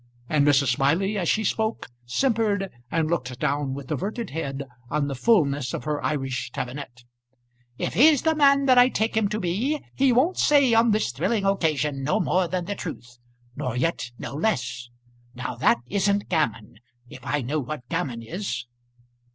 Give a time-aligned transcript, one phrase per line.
[0.27, 0.73] and Mrs.
[0.73, 5.83] Smiley, as she spoke, simpered, and looked down with averted head on the fulness of
[5.83, 7.03] her Irish tabinet
[7.77, 11.11] "if he's the man that I take him to be, he won't say on this
[11.11, 13.19] thrilling occasion no more than the truth,
[13.55, 14.89] nor yet no less.
[15.35, 18.65] Now that isn't gammon if I know what gammon is."